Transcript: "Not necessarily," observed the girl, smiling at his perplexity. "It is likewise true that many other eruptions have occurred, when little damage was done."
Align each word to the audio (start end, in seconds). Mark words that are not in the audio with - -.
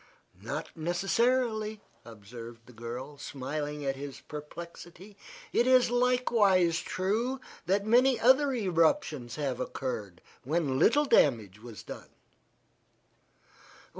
"Not 0.41 0.75
necessarily," 0.75 1.79
observed 2.05 2.65
the 2.65 2.73
girl, 2.73 3.19
smiling 3.19 3.85
at 3.85 3.95
his 3.95 4.21
perplexity. 4.21 5.15
"It 5.53 5.67
is 5.67 5.91
likewise 5.91 6.79
true 6.79 7.39
that 7.67 7.85
many 7.85 8.19
other 8.19 8.51
eruptions 8.51 9.35
have 9.35 9.59
occurred, 9.59 10.19
when 10.43 10.79
little 10.79 11.05
damage 11.05 11.61
was 11.61 11.83
done." 11.83 12.09